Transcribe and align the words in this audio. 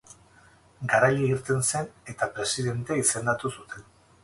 Garaile 0.93 1.27
irten 1.33 1.61
zen, 1.67 1.91
eta 2.15 2.31
presidente 2.39 3.01
izendatu 3.05 3.55
zuten. 3.55 3.89